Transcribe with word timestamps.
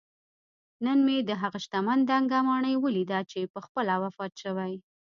نن 0.85 0.97
مې 1.05 1.17
دهغه 1.29 1.59
شتمن 1.65 1.99
دنګه 2.11 2.39
ماڼۍ 2.47 2.75
ولیده 2.79 3.19
چې 3.31 3.51
پخپله 3.53 3.95
وفات 4.03 4.33
شوی 4.43 4.73